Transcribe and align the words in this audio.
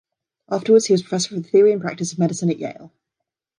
Afterwards, 0.49 0.87
he 0.87 0.93
was 0.95 1.03
professor 1.03 1.35
of 1.35 1.43
the 1.43 1.47
theory 1.49 1.71
and 1.71 1.79
practice 1.79 2.11
of 2.11 2.17
medicine 2.17 2.49
at 2.49 2.57
Yale. 2.57 2.91